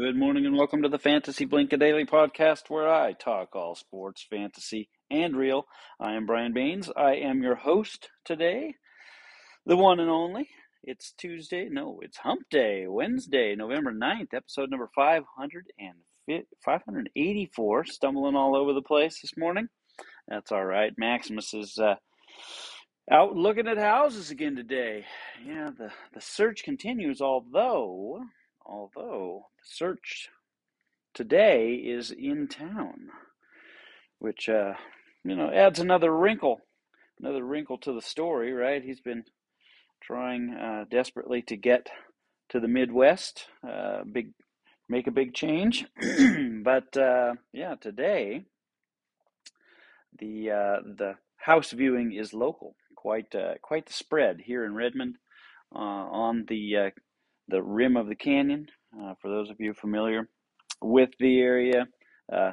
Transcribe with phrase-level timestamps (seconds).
[0.00, 3.74] Good morning and welcome to the Fantasy Blink a Daily podcast where I talk all
[3.74, 5.66] sports, fantasy, and real.
[6.00, 6.90] I am Brian Baines.
[6.96, 8.76] I am your host today,
[9.66, 10.48] the one and only.
[10.82, 17.84] It's Tuesday, no, it's Hump Day, Wednesday, November 9th, episode number 500 and 584.
[17.84, 19.68] Stumbling all over the place this morning.
[20.26, 20.94] That's all right.
[20.96, 21.96] Maximus is uh,
[23.10, 25.04] out looking at houses again today.
[25.46, 28.22] Yeah, the, the search continues, although
[28.64, 30.28] although the search
[31.14, 33.08] today is in town,
[34.18, 34.74] which uh,
[35.24, 36.60] you know adds another wrinkle,
[37.18, 38.52] another wrinkle to the story.
[38.52, 38.82] Right?
[38.82, 39.24] He's been
[40.02, 41.90] trying uh, desperately to get
[42.50, 44.32] to the Midwest, uh, big,
[44.88, 45.86] make a big change.
[46.64, 48.44] but uh, yeah, today
[50.18, 52.74] the uh, the house viewing is local.
[52.96, 55.16] Quite uh, quite the spread here in Redmond
[55.72, 56.92] on the
[57.50, 58.66] the rim of the canyon.
[58.98, 60.28] Uh, for those of you familiar
[60.82, 61.86] with the area,
[62.32, 62.52] uh,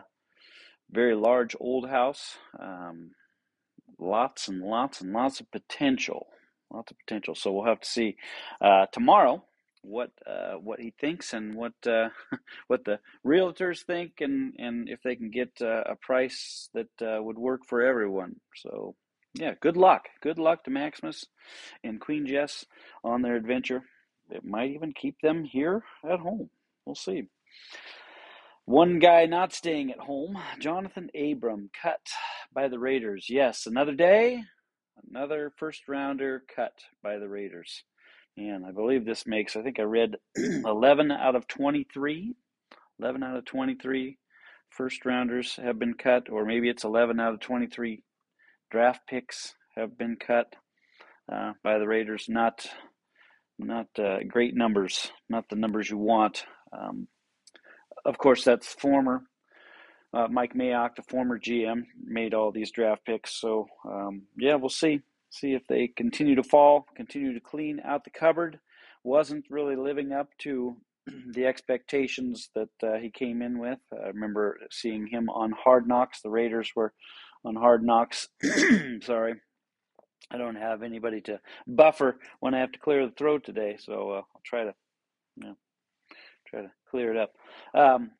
[0.91, 3.11] very large old house, um,
[3.99, 6.27] lots and lots and lots of potential,
[6.71, 7.35] lots of potential.
[7.35, 8.17] So we'll have to see
[8.61, 9.43] uh, tomorrow
[9.81, 12.09] what uh, what he thinks and what uh,
[12.67, 16.87] what the realtors think and and if they can get uh, a price that
[17.23, 18.35] would work for everyone.
[18.55, 18.95] So
[19.33, 20.09] yeah, good luck.
[20.21, 21.25] Good luck to Maximus
[21.83, 22.65] and Queen Jess
[23.03, 23.83] on their adventure.
[24.29, 26.49] It might even keep them here at home.
[26.85, 27.23] We'll see.
[28.65, 32.05] One guy not staying at home, Jonathan Abram, cut
[32.53, 33.27] by the Raiders.
[33.29, 34.43] Yes, another day,
[35.09, 37.83] another first rounder cut by the Raiders.
[38.35, 42.35] And I believe this makes, I think I read 11 out of 23.
[42.99, 44.17] 11 out of 23
[44.69, 48.03] first rounders have been cut, or maybe it's 11 out of 23
[48.69, 50.53] draft picks have been cut
[51.31, 52.25] uh, by the Raiders.
[52.27, 52.67] Not
[53.59, 56.45] not uh, great numbers, not the numbers you want.
[56.71, 57.07] Um,
[58.05, 59.23] of course, that's former
[60.13, 63.39] uh, Mike Mayock, the former GM, made all these draft picks.
[63.39, 65.01] So um, yeah, we'll see.
[65.29, 68.59] See if they continue to fall, continue to clean out the cupboard.
[69.03, 70.77] Wasn't really living up to
[71.33, 73.79] the expectations that uh, he came in with.
[73.91, 76.21] I remember seeing him on Hard Knocks.
[76.21, 76.93] The Raiders were
[77.43, 78.29] on Hard Knocks.
[79.01, 79.35] Sorry,
[80.31, 84.11] I don't have anybody to buffer when I have to clear the throat today, so
[84.11, 84.73] uh, I'll try to,
[85.37, 85.55] you know,
[86.47, 87.31] try to clear it up.
[87.73, 88.11] Um,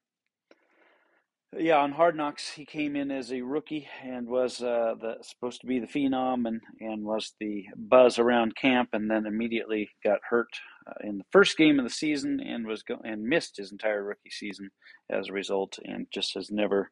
[1.57, 5.61] yeah, on Hard Knocks, he came in as a rookie and was uh, the, supposed
[5.61, 10.19] to be the phenom and, and was the buzz around camp, and then immediately got
[10.29, 10.49] hurt
[10.87, 14.03] uh, in the first game of the season and was go- and missed his entire
[14.03, 14.69] rookie season
[15.09, 16.91] as a result, and just has never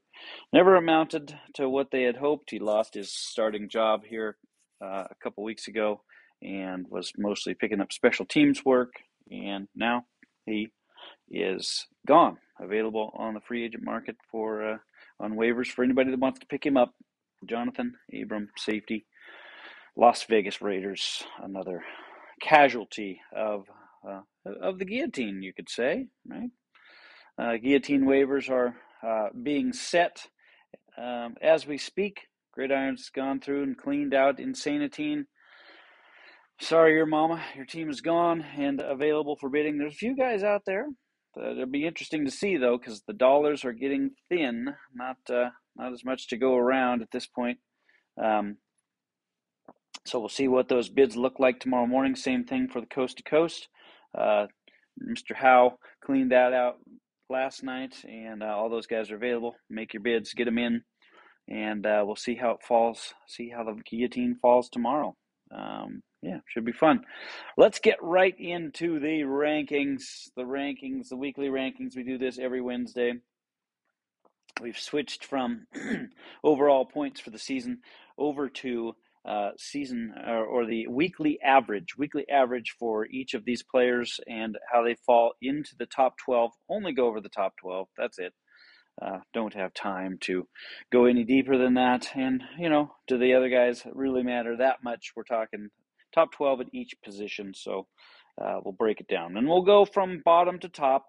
[0.54, 2.50] never amounted to what they had hoped.
[2.52, 4.38] He lost his starting job here
[4.82, 6.02] uh, a couple weeks ago
[6.42, 8.94] and was mostly picking up special teams work.
[9.32, 10.06] And now
[10.46, 10.70] he
[11.30, 14.78] is gone, available on the free agent market for uh,
[15.20, 16.94] on waivers for anybody that wants to pick him up.
[17.48, 19.06] Jonathan Abram, safety,
[19.96, 21.84] Las Vegas Raiders, another
[22.42, 23.66] casualty of
[24.08, 24.22] uh,
[24.62, 26.50] of the guillotine, you could say, right?
[27.38, 28.76] Uh, guillotine waivers are
[29.06, 30.28] uh, being set
[30.98, 32.28] um, as we speak.
[32.56, 35.26] Gridiron's gone through and cleaned out Insanitine.
[36.60, 37.44] Sorry, your mama.
[37.56, 39.78] Your team is gone and available for bidding.
[39.78, 40.88] There's a few guys out there.
[41.38, 44.68] It'll be interesting to see though, because the dollars are getting thin.
[44.94, 47.60] Not uh, not as much to go around at this point.
[48.24, 48.58] Um,
[50.06, 52.16] so we'll see what those bids look like tomorrow morning.
[52.16, 53.68] Same thing for the coast to coast.
[54.18, 54.46] Uh,
[55.04, 55.36] Mr.
[55.36, 56.76] Howe cleaned that out
[57.30, 59.56] last night, and uh, all those guys are available.
[59.70, 60.84] Make your bids, get them in
[61.48, 63.14] and uh, we'll see how it falls.
[63.28, 65.16] See how the guillotine falls tomorrow.
[65.52, 67.02] Um, yeah, should be fun.
[67.58, 70.30] Let's get right into the rankings.
[70.36, 71.96] The rankings, the weekly rankings.
[71.96, 73.14] We do this every Wednesday.
[74.62, 75.68] We've switched from
[76.44, 77.80] overall points for the season
[78.18, 78.94] over to
[79.28, 84.56] uh, season or, or, the weekly average, weekly average for each of these players and
[84.72, 86.52] how they fall into the top 12.
[86.70, 87.88] Only go over the top 12.
[87.98, 88.34] That's it
[89.02, 90.48] uh, don't have time to
[90.92, 92.10] go any deeper than that.
[92.16, 95.12] And, you know, do the other guys really matter that much?
[95.16, 95.70] We're talking
[96.14, 97.54] top 12 at each position.
[97.54, 97.88] So
[98.42, 99.38] uh, we'll break it down.
[99.38, 101.06] And we'll go from bottom to top.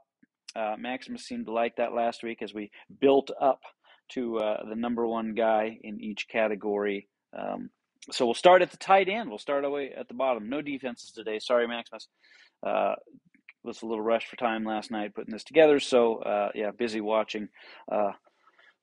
[0.55, 3.61] Uh, Maximus seemed to like that last week as we built up
[4.09, 7.09] to uh, the number one guy in each category.
[7.38, 7.71] Um,
[8.11, 9.29] so we'll start at the tight end.
[9.29, 10.49] We'll start away at the bottom.
[10.49, 11.38] No defenses today.
[11.38, 12.09] Sorry, Maximus.
[13.66, 15.80] Was a little rushed for time last night putting this together.
[15.80, 17.48] So uh, yeah, busy watching
[17.90, 18.12] uh,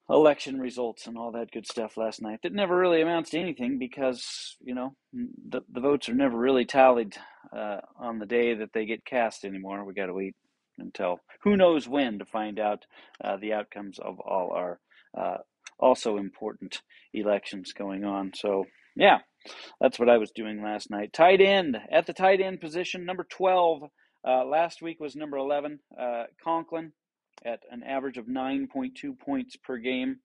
[0.09, 2.39] election results and all that good stuff last night.
[2.43, 6.65] That never really amounts to anything because you know the the votes are never really
[6.65, 7.15] tallied
[7.55, 9.85] uh, on the day that they get cast anymore.
[9.85, 10.35] We got to wait
[10.77, 12.85] until who knows when to find out
[13.23, 14.79] uh, the outcomes of all our
[15.17, 15.37] uh,
[15.79, 16.81] also important
[17.13, 18.31] elections going on.
[18.35, 18.65] So,
[18.95, 19.19] yeah,
[19.79, 21.13] that's what I was doing last night.
[21.13, 23.83] Tight end at the tight end position, number 12.
[24.25, 26.93] Uh, last week was number 11, uh, Conklin,
[27.45, 30.17] at an average of 9.2 points per game.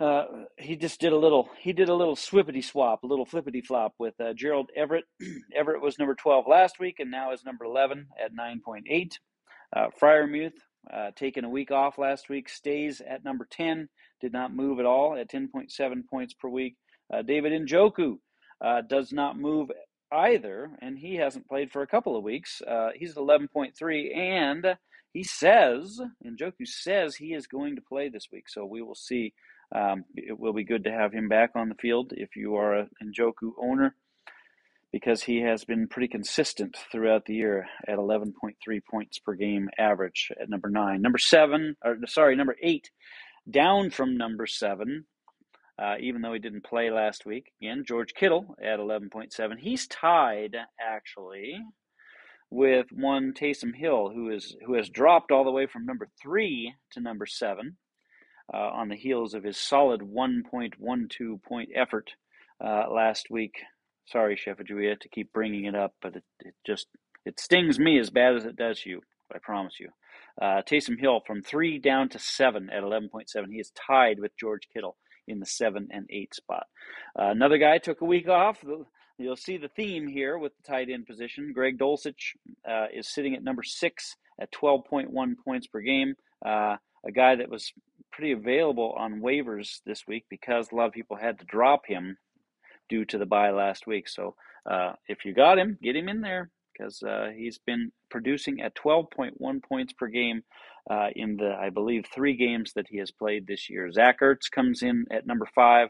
[0.00, 0.24] Uh,
[0.56, 1.48] he just did a little.
[1.58, 5.04] He did a little swippity swap, a little flippity flop with uh, Gerald Everett.
[5.54, 9.12] Everett was number 12 last week, and now is number 11 at 9.8.
[9.76, 10.52] Uh, Freiermuth,
[10.92, 13.88] uh, taking a week off last week, stays at number 10.
[14.20, 15.68] Did not move at all at 10.7
[16.08, 16.76] points per week.
[17.12, 18.18] Uh, David Njoku
[18.88, 19.70] does not move
[20.12, 22.62] either, and he hasn't played for a couple of weeks.
[22.66, 24.76] Uh, he's 11.3, and
[25.12, 29.32] he says, Njoku says he is going to play this week, so we will see
[29.74, 32.80] um, it will be good to have him back on the field if you are
[32.80, 33.94] a Njoku owner
[34.92, 38.32] because he has been pretty consistent throughout the year at 11.3
[38.90, 41.02] points per game average at number nine.
[41.02, 42.90] Number seven, or sorry, number eight,
[43.50, 45.04] down from number seven,
[45.78, 47.52] uh, even though he didn't play last week.
[47.60, 49.58] Again, George Kittle at 11.7.
[49.58, 51.58] He's tied actually
[52.50, 56.74] with one Taysom Hill, who is who has dropped all the way from number three
[56.92, 57.76] to number seven
[58.52, 62.12] uh, on the heels of his solid 1.12 point effort
[62.64, 63.56] uh, last week.
[64.06, 66.86] Sorry, Chef Julia, to keep bringing it up, but it, it just
[67.24, 69.02] it stings me as bad as it does you.
[69.32, 69.90] I promise you.
[70.40, 73.26] Uh, Taysom Hill from three down to seven at 11.7.
[73.50, 74.96] He is tied with George Kittle
[75.28, 76.66] in the seven and eight spot.
[77.18, 78.62] Uh, another guy took a week off.
[79.18, 81.52] You'll see the theme here with the tight end position.
[81.52, 82.36] Greg Dulcich
[82.68, 86.14] uh, is sitting at number six at 12.1 points per game.
[86.44, 86.76] Uh,
[87.06, 87.72] a guy that was
[88.12, 92.16] pretty available on waivers this week because a lot of people had to drop him
[92.88, 94.08] due to the bye last week.
[94.08, 94.34] So
[94.68, 98.76] uh, if you got him, get him in there because uh, he's been producing at
[98.76, 100.42] 12.1 points per game
[100.90, 103.90] uh, in the, I believe, three games that he has played this year.
[103.90, 105.88] Zach Ertz comes in at number five,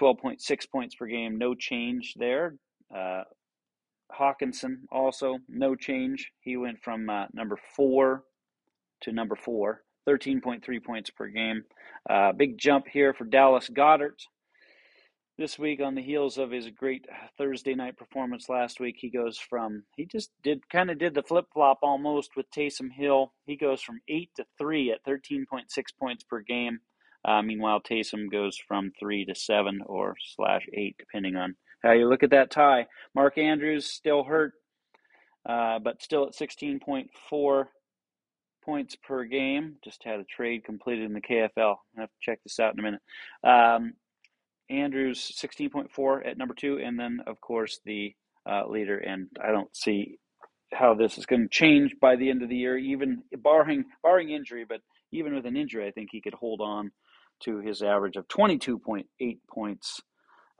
[0.00, 2.56] 12.6 points per game, no change there.
[2.94, 3.22] Uh,
[4.12, 6.30] Hockenson also no change.
[6.40, 8.24] He went from uh, number four
[9.02, 9.82] to number four.
[10.08, 11.64] 13.3 points per game.
[12.08, 14.20] Uh, big jump here for Dallas Goedert.
[15.36, 19.36] This week, on the heels of his great Thursday night performance last week, he goes
[19.36, 23.32] from he just did kind of did the flip flop almost with Taysom Hill.
[23.44, 25.64] He goes from eight to three at 13.6
[25.98, 26.78] points per game.
[27.24, 32.08] Uh, meanwhile, Taysom goes from three to seven or slash eight, depending on how you
[32.08, 32.86] look at that tie.
[33.12, 34.52] Mark Andrews still hurt,
[35.48, 37.64] uh, but still at 16.4
[38.64, 39.76] points per game.
[39.82, 41.74] Just had a trade completed in the KFL.
[41.96, 43.02] I have to check this out in a minute.
[43.42, 43.94] Um,
[44.70, 48.14] Andrews 16.4 at number two, and then of course the
[48.48, 48.98] uh, leader.
[48.98, 50.18] And I don't see
[50.72, 54.30] how this is going to change by the end of the year, even barring barring
[54.30, 54.64] injury.
[54.68, 54.80] But
[55.12, 56.90] even with an injury, I think he could hold on
[57.44, 59.04] to his average of 22.8
[59.52, 60.00] points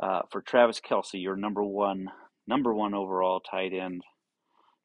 [0.02, 2.08] uh, for Travis Kelce, your number one
[2.46, 4.02] number one overall tight end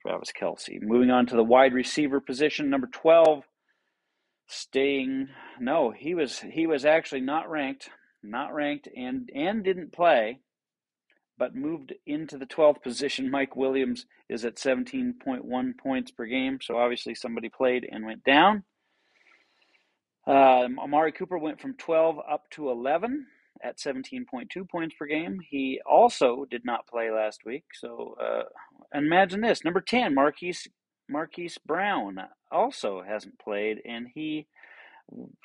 [0.01, 0.81] Travis Kelce.
[0.81, 3.43] Moving on to the wide receiver position, number 12,
[4.47, 5.27] staying
[5.59, 7.89] no, he was he was actually not ranked,
[8.23, 10.39] not ranked and and didn't play,
[11.37, 13.31] but moved into the 12th position.
[13.31, 18.63] Mike Williams is at 17.1 points per game, so obviously somebody played and went down.
[20.27, 23.25] Uh, Amari Cooper went from 12 up to 11
[23.63, 25.39] at 17.2 points per game.
[25.49, 27.63] He also did not play last week.
[27.73, 28.43] So uh,
[28.93, 30.67] imagine this number 10, Marquise,
[31.09, 32.19] Marquise Brown,
[32.51, 34.47] also hasn't played, and he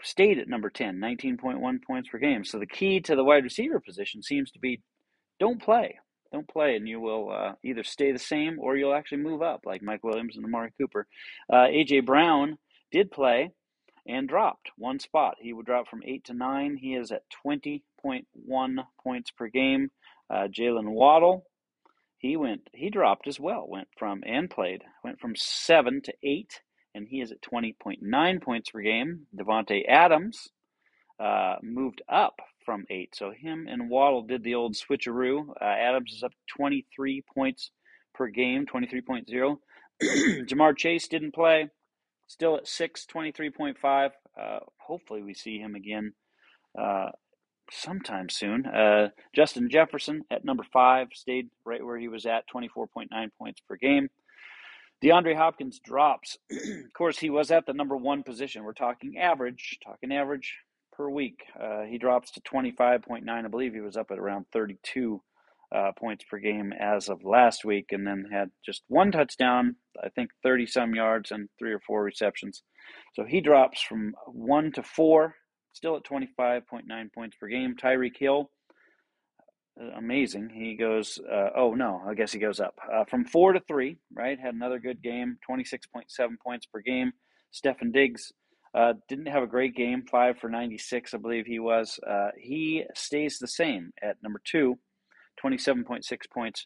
[0.03, 2.45] stayed at number 10, 19.1 points per game.
[2.45, 4.81] So the key to the wide receiver position seems to be
[5.41, 5.99] don't play.
[6.33, 9.61] Don't play, and you will uh, either stay the same or you'll actually move up,
[9.65, 11.07] like Mike Williams and Amari Cooper.
[11.53, 12.01] Uh, A.J.
[12.01, 12.59] Brown
[12.91, 13.53] did play
[14.07, 15.37] and dropped one spot.
[15.41, 16.77] He would drop from 8 to 9.
[16.77, 19.91] He is at 20.1 points per game.
[20.29, 21.45] Uh, Jaylen Waddle,
[22.19, 26.61] he went, he dropped as well, went from, and played, went from 7 to 8,
[26.95, 29.27] and he is at 20.9 points per game.
[29.37, 30.49] Davante Adams
[31.21, 32.35] uh, moved up
[32.65, 33.15] from 8.
[33.15, 35.49] So him and Waddle did the old switcheroo.
[35.61, 37.71] Uh, Adams is up 23 points
[38.15, 39.57] per game, 23.0.
[40.03, 41.69] Ja'Marr Chase didn't play
[42.27, 44.11] still at 623.5.
[44.41, 46.13] Uh, hopefully, we see him again
[46.79, 47.11] uh,
[47.71, 48.67] sometime soon.
[48.67, 53.07] Uh, Justin Jefferson at number five stayed right where he was at, 24.9
[53.39, 54.09] points per game.
[55.05, 56.39] DeAndre Hopkins drops.
[56.51, 58.65] of course, he was at the number one position.
[58.65, 60.57] We're talking average, talking average
[60.95, 61.41] per week.
[61.61, 63.29] Uh, he drops to 25.9.
[63.29, 65.21] I believe he was up at around 32
[65.75, 70.09] uh, points per game as of last week, and then had just one touchdown, I
[70.09, 72.63] think 30 some yards, and three or four receptions.
[73.15, 75.35] So he drops from one to four,
[75.75, 77.75] still at 25.9 points per game.
[77.77, 78.51] Tyreek Hill,
[79.97, 80.51] amazing.
[80.51, 83.97] He goes, uh, oh no, I guess he goes up uh, from four to three,
[84.13, 84.39] right?
[84.39, 86.07] Had another good game, 26.7
[86.43, 87.13] points per game.
[87.53, 88.33] Stefon Diggs
[88.75, 92.01] uh, didn't have a great game, five for 96, I believe he was.
[92.07, 94.79] Uh, he stays the same at number two,
[95.43, 96.65] 27.6 points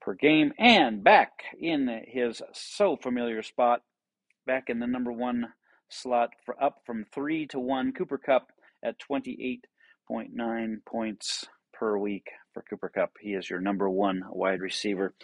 [0.00, 3.82] per game, and back in his so familiar spot,
[4.46, 5.48] back in the number one
[5.88, 7.92] slot for up from three to one.
[7.92, 8.52] Cooper Kupp
[8.84, 11.46] at 28.9 points
[11.78, 13.12] per week for Cooper Kupp.
[13.20, 15.14] He is your number one wide receiver.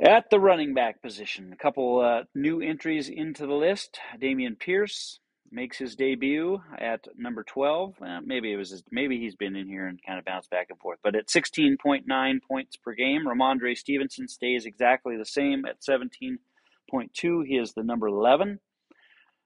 [0.00, 3.98] At the running back position, a couple uh, new entries into the list.
[4.20, 5.20] Dameon Pierce
[5.52, 7.94] makes his debut at number 12.
[8.00, 10.68] Uh, maybe it was his, maybe he's been in here and kind of bounced back
[10.70, 13.26] and forth, but at 16.9 points per game.
[13.26, 17.46] Rhamondre Stevenson stays exactly the same at 17.2.
[17.46, 18.60] He is the number 11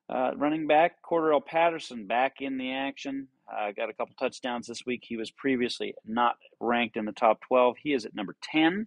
[0.08, 0.96] uh, running back.
[1.02, 3.28] Cordarrelle Patterson back in the action.
[3.52, 5.04] Uh, got a couple touchdowns this week.
[5.06, 7.76] He was previously not ranked in the top 12.
[7.82, 8.86] He is at number 10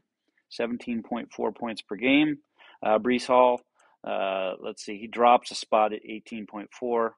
[0.51, 2.37] 17.4 points per game.
[2.83, 3.61] Uh, Breece Hall,
[4.05, 7.09] uh, let's see, he drops a spot at 18.4.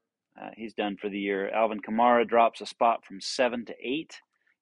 [0.41, 1.49] Uh, he's done for the year.
[1.49, 4.15] Alvin Kamara drops a spot from 7 to 8.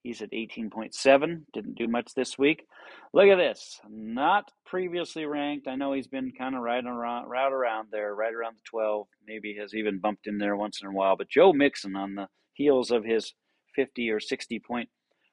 [0.03, 1.41] He's at 18.7.
[1.53, 2.65] Didn't do much this week.
[3.13, 3.79] Look at this.
[3.89, 5.67] Not previously ranked.
[5.67, 9.07] I know he's been kind of right around, right around there, right around the 12.
[9.27, 11.17] Maybe has even bumped in there once in a while.
[11.17, 12.27] But Joe Mixon on the
[12.57, 13.33] heels of his
[13.75, 14.89] 50 or 60 point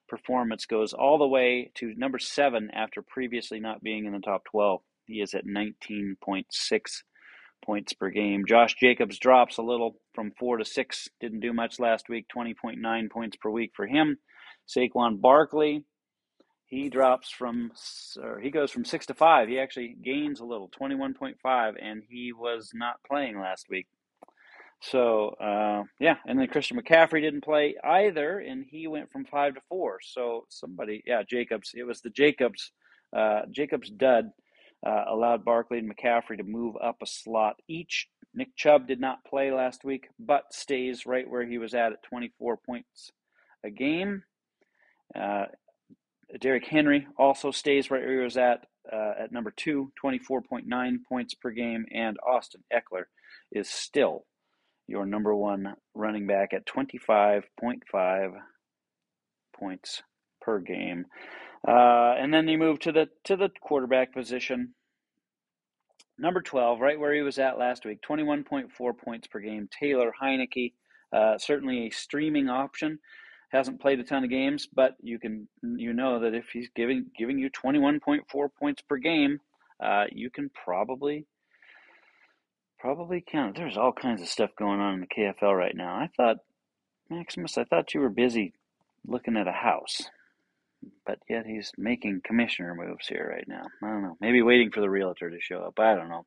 [0.07, 4.43] performance goes all the way to number seven after previously not being in the top
[4.51, 4.81] 12.
[5.07, 6.45] He is at 19.6
[7.65, 8.43] points per game.
[8.47, 11.09] Josh Jacobs drops a little from four to six.
[11.19, 12.27] Didn't do much last week.
[12.35, 14.17] 20.9 points per week for him.
[14.67, 15.83] Saquon Barkley,
[16.65, 17.71] he drops from,
[18.21, 19.47] or he goes from six to five.
[19.47, 23.87] He actually gains a little, 21.5, and he was not playing last week.
[24.81, 29.55] So uh, yeah, and then Christian McCaffrey didn't play either, and he went from five
[29.55, 29.99] to four.
[30.03, 31.71] So somebody, yeah, Jacobs.
[31.73, 32.71] It was the Jacobs,
[33.15, 34.31] uh, Jacobs dud
[34.85, 38.07] uh, allowed Barkley and McCaffrey to move up a slot each.
[38.33, 42.03] Nick Chubb did not play last week, but stays right where he was at at
[42.03, 43.11] 24 points
[43.63, 44.23] a game.
[45.17, 45.45] Uh,
[46.39, 51.33] Derrick Henry also stays right where he was at uh, at number two, 24.9 points
[51.33, 53.05] per game, and Austin Ekeler
[53.51, 54.25] is still
[54.87, 58.33] your number one running back at 25.5
[59.57, 60.03] points
[60.41, 61.05] per game.
[61.67, 64.73] Uh, and then you move to the to the quarterback position.
[66.17, 69.67] Number 12, right where he was at last week, 21.4 points per game.
[69.77, 70.73] Taylor Heinicke,
[71.11, 72.99] uh, certainly a streaming option.
[73.51, 77.07] Hasn't played a ton of games, but you can you know that if he's giving
[77.17, 78.21] giving you 21.4
[78.57, 79.39] points per game,
[79.83, 81.25] uh, you can probably
[82.85, 83.55] Probably count.
[83.55, 85.95] There's all kinds of stuff going on in the KFL right now.
[85.95, 86.37] I thought,
[87.09, 88.53] Maximus, I thought you were busy
[89.07, 90.03] looking at a house,
[91.03, 93.63] but yet he's making commissioner moves here right now.
[93.81, 94.17] I don't know.
[94.21, 95.79] Maybe waiting for the realtor to show up.
[95.79, 96.25] I don't know.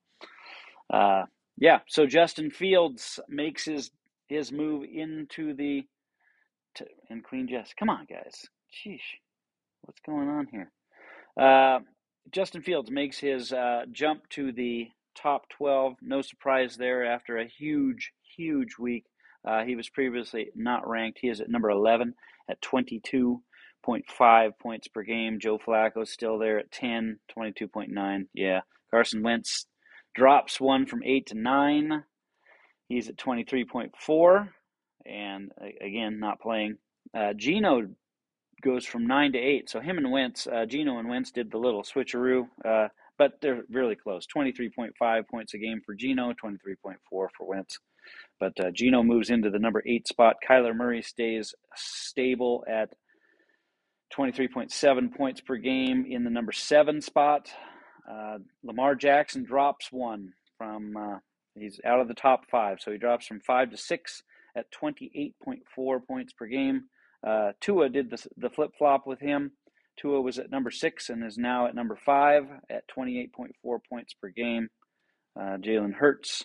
[0.92, 1.26] Uh,
[1.58, 1.78] yeah.
[1.86, 3.92] So Justin Fields makes his
[4.26, 5.86] his move into the
[6.74, 7.72] to, and Queen Jess.
[7.78, 8.46] Come on, guys.
[8.74, 9.20] Sheesh,
[9.82, 10.72] what's going on here?
[11.40, 11.84] Uh,
[12.32, 14.88] Justin Fields makes his uh, jump to the
[15.20, 15.96] top 12.
[16.02, 19.04] No surprise there after a huge, huge week.
[19.44, 21.18] Uh, he was previously not ranked.
[21.20, 22.14] He is at number 11
[22.48, 25.38] at 22.5 points per game.
[25.40, 28.26] Joe Flacco still there at 10, 22.9.
[28.34, 28.60] Yeah.
[28.90, 29.66] Carson Wentz
[30.14, 32.04] drops one from 8 to 9.
[32.88, 34.48] He's at 23.4.
[35.06, 36.78] And again, not playing.
[37.14, 37.88] Uh, Geno
[38.62, 39.70] goes from 9 to 8.
[39.70, 42.48] So him and Wentz, uh, Geno and Wentz did the little switcheroo.
[42.64, 44.26] Uh, but they're really close.
[44.34, 47.78] 23.5 points a game for Geno, 23.4 for Wentz.
[48.40, 50.36] But uh, Geno moves into the number eight spot.
[50.48, 52.94] Kyler Murray stays stable at
[54.16, 57.50] 23.7 points per game in the number seven spot.
[58.10, 61.18] Uh, Lamar Jackson drops one from, uh,
[61.54, 62.78] he's out of the top five.
[62.80, 64.22] So he drops from five to six
[64.56, 66.84] at 28.4 points per game.
[67.26, 69.52] Uh, Tua did the, the flip flop with him.
[70.00, 74.28] Tua was at number six and is now at number five at 28.4 points per
[74.28, 74.68] game.
[75.38, 76.44] Uh, Jalen Hurts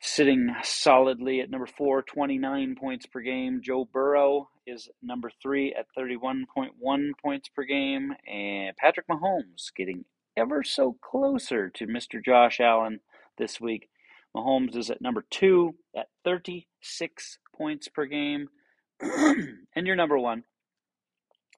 [0.00, 3.60] sitting solidly at number four, 29 points per game.
[3.62, 8.12] Joe Burrow is number three at 31.1 points per game.
[8.30, 10.04] And Patrick Mahomes getting
[10.36, 12.22] ever so closer to Mr.
[12.24, 13.00] Josh Allen
[13.38, 13.88] this week.
[14.36, 18.48] Mahomes is at number two at 36 points per game.
[19.00, 20.44] and your number one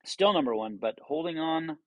[0.04, 1.78] Still number one, but holding on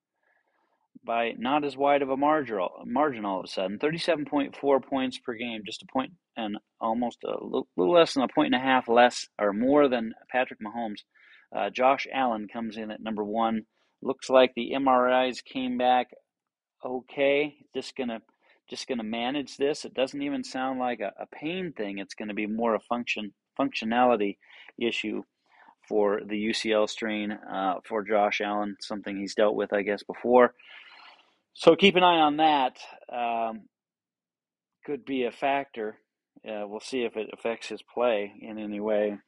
[1.04, 3.78] by not as wide of a margin, margin all of a sudden.
[3.78, 8.54] 37.4 points per game, just a point and almost a little, less than a point
[8.54, 11.00] and a half less or more than Patrick Mahomes.
[11.54, 13.62] Uh, Josh Allen comes in at number one.
[14.02, 16.08] Looks like the MRIs came back
[16.84, 17.56] okay.
[17.74, 18.20] Just gonna
[18.70, 19.84] just gonna manage this.
[19.84, 21.98] It doesn't even sound like a, a pain thing.
[21.98, 24.36] It's to be more a function functionality
[24.80, 25.22] issue
[25.88, 30.54] for the UCL strain uh, for Josh Allen, something he's dealt with, I guess, before.
[31.54, 32.78] So keep an eye on that.
[33.12, 33.62] Um,
[34.84, 35.98] could be a factor.
[36.46, 39.18] Uh, we'll see if it affects his play in any way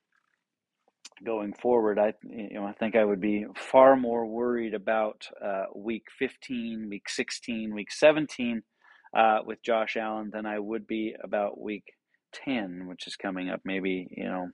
[1.25, 1.99] going forward.
[1.99, 6.87] I you know I think I would be far more worried about uh, week 15,
[6.89, 8.63] week 16, week 17
[9.17, 11.85] uh, with Josh Allen than I would be about week
[12.45, 13.61] 10, which is coming up.
[13.65, 14.49] Maybe you know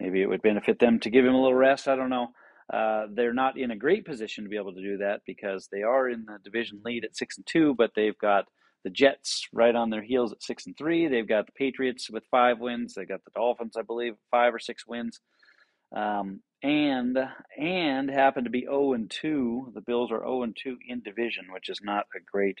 [0.00, 1.88] maybe it would benefit them to give him a little rest.
[1.88, 2.28] I don't know.
[2.72, 5.82] Uh, they're not in a great position to be able to do that because they
[5.82, 8.46] are in the division lead at six and two, but they've got
[8.84, 11.08] the Jets right on their heels at six and three.
[11.08, 12.94] They've got the Patriots with five wins.
[12.94, 15.20] They got the Dolphins, I believe, five or six wins,
[15.94, 17.18] um, and
[17.58, 19.70] and happen to be zero oh and two.
[19.74, 22.58] The Bills are zero oh and two in division, which is not a great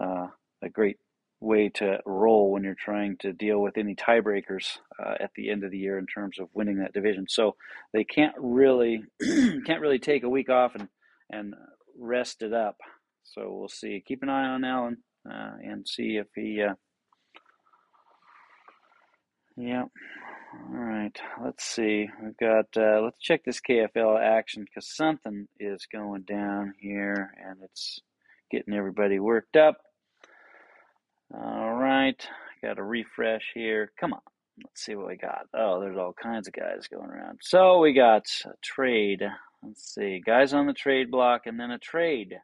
[0.00, 0.28] uh,
[0.62, 0.98] a great
[1.40, 5.64] way to roll when you're trying to deal with any tiebreakers uh, at the end
[5.64, 7.26] of the year in terms of winning that division.
[7.28, 7.56] So
[7.92, 9.02] they can't really
[9.66, 10.88] can't really take a week off and
[11.30, 11.54] and
[11.98, 12.76] rest it up.
[13.24, 14.02] So we'll see.
[14.06, 16.62] Keep an eye on Allen uh, and see if he.
[16.62, 16.74] Uh,
[19.56, 19.84] yeah.
[20.54, 21.18] All right.
[21.42, 22.08] Let's see.
[22.22, 22.66] We've got.
[22.76, 28.00] Uh, let's check this KFL action because something is going down here and it's
[28.50, 29.78] getting everybody worked up.
[31.34, 32.28] All right,
[32.62, 33.90] got a refresh here.
[33.98, 34.20] Come on,
[34.62, 35.46] let's see what we got.
[35.54, 37.40] Oh, there's all kinds of guys going around.
[37.42, 39.22] So we got a trade.
[39.62, 42.34] Let's see, guys on the trade block, and then a trade.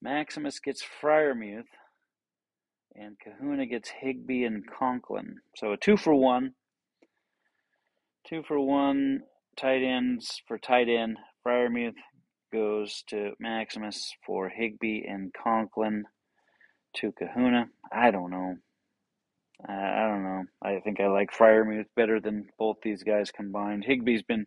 [0.00, 1.64] Maximus gets Freiermuth,
[2.94, 5.36] and Kahuna gets Higbee and Conklin.
[5.56, 6.54] So a two for one.
[8.26, 9.20] Two for one
[9.56, 11.18] tight ends for tight end.
[11.46, 11.96] Freiermuth
[12.52, 16.04] goes to Maximus for Higbee and Conklin
[16.96, 17.66] to Kahuna.
[17.92, 18.56] I don't know.
[19.68, 20.44] I, I don't know.
[20.62, 23.84] I think I like Freiermuth better than both these guys combined.
[23.84, 24.46] Higbee's been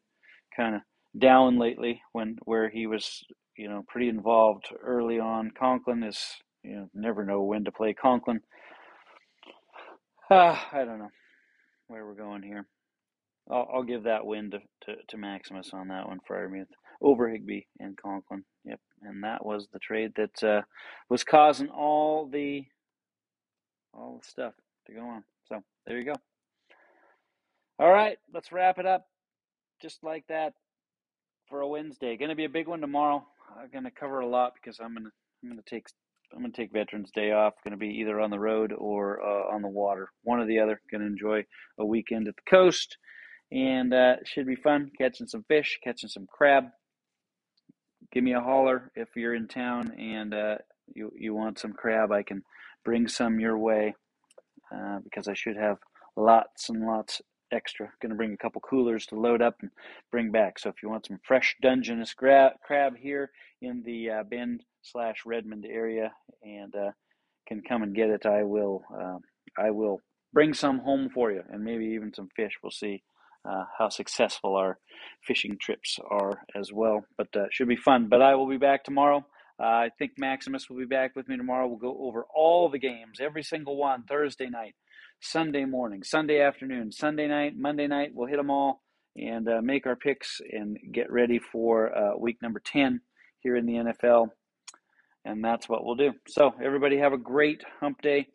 [0.56, 0.82] kind of
[1.18, 3.24] down lately when where he was,
[3.58, 5.52] you know, pretty involved early on.
[5.58, 6.20] Conklin is,
[6.64, 8.42] you know, never know when to play Conklin.
[10.30, 11.12] Uh, I don't know
[11.88, 12.68] where we're going here.
[13.50, 16.68] I'll, I'll give that win to, to, to Maximus on that one, Freiermuth
[17.02, 18.44] over Higbee and Conklin.
[18.66, 20.62] Yep, and that was the trade that uh,
[21.10, 22.66] was causing all the
[23.94, 24.54] all the stuff
[24.88, 25.24] to go on.
[25.48, 26.16] So there you go.
[27.80, 29.06] All right, let's wrap it up
[29.82, 30.54] just like that
[31.50, 32.18] for a Wednesday.
[32.18, 33.26] Going to be a big one tomorrow.
[33.58, 35.12] I'm going to cover a lot because I'm going to
[35.44, 35.86] I'm going to take
[36.34, 37.54] I'm going to take Veterans Day off.
[37.64, 40.60] Going to be either on the road or uh, on the water, one or the
[40.60, 40.82] other.
[40.92, 41.46] Going to enjoy
[41.80, 42.98] a weekend at the coast,
[43.52, 46.66] and uh, should be fun catching some fish, catching some crab,
[48.12, 50.56] give me a holler if you're in town and uh,
[50.94, 52.12] you you want some crab.
[52.12, 52.44] I can
[52.86, 53.96] bring some your way
[54.76, 55.78] uh, because I should have
[56.16, 57.90] lots and lots extra.
[58.02, 59.72] Going to bring a couple coolers to load up and
[60.12, 60.60] bring back.
[60.60, 63.32] So if you want some fresh Dungeness gra- crab here
[63.62, 66.12] in the uh, Bend slash Redmond area
[66.44, 66.92] and uh,
[67.48, 68.84] can come and get it, I will.
[68.94, 69.18] Uh,
[69.58, 70.02] I will
[70.34, 72.54] bring some home for you and maybe even some fish.
[72.62, 73.04] We'll see
[73.46, 74.78] uh, how successful our
[75.26, 77.06] fishing trips are as well.
[77.18, 78.08] But uh, should be fun.
[78.10, 79.26] But I will be back tomorrow.
[79.60, 81.68] Uh, I think Maximus will be back with me tomorrow.
[81.68, 84.76] We'll go over all the games, every single one, Thursday night,
[85.20, 88.12] Sunday morning, Sunday afternoon, Sunday night, Monday night.
[88.14, 88.82] We'll hit them all
[89.16, 93.02] and uh, make our picks and get ready for uh, week number 10
[93.40, 94.28] here in the NFL.
[95.26, 96.14] And that's what we'll do.
[96.28, 98.28] So, everybody have a great hump day.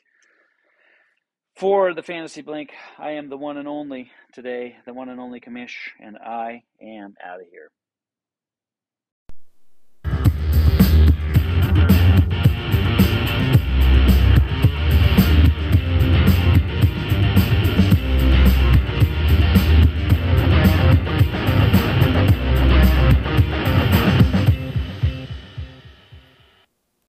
[1.55, 5.41] For the Fantasy Blink, I am the one and only today, the one and only
[5.41, 7.71] Commish, and I am out of here.